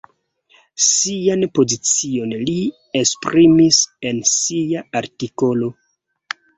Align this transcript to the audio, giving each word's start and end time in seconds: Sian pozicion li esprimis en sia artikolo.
Sian 0.85 1.45
pozicion 1.59 2.35
li 2.49 2.57
esprimis 3.05 3.83
en 4.13 4.27
sia 4.35 4.87
artikolo. 5.05 5.75